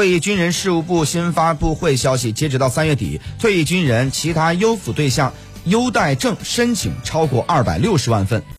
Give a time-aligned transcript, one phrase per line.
[0.00, 5.30] 退役军人事务部新发布会消息，截止到三月底，退役军人其他优抚对象
[5.66, 8.42] 优待证申请超过二百六十万份。